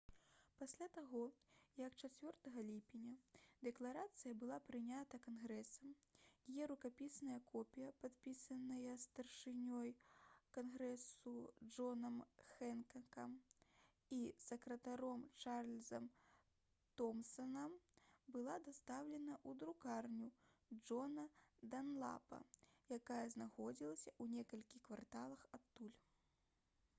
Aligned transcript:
пасля 0.59 0.85
таго 0.93 1.19
як 1.79 1.97
4 2.03 2.61
ліпеня 2.69 3.11
дэкларацыя 3.65 4.31
была 4.43 4.55
прынята 4.69 5.17
кангрэсам 5.25 5.91
яе 6.53 6.67
рукапісная 6.71 7.35
копія 7.51 7.91
падпісаная 8.05 8.95
старшынёй 9.03 9.91
кангрэсу 10.59 11.33
джонам 11.75 12.17
хэнкакам 12.55 13.35
і 14.17 14.19
сакратаром 14.47 15.27
чарльзам 15.45 16.09
томсанам 17.03 17.77
была 18.37 18.57
дастаўлена 18.71 19.37
ў 19.37 19.61
друкарню 19.65 20.31
джона 20.81 21.29
данлапа 21.77 22.41
якая 22.99 23.23
знаходзілася 23.37 24.11
ў 24.17 24.41
некалькіх 24.41 24.85
кварталах 24.91 25.45
адтуль 25.61 25.95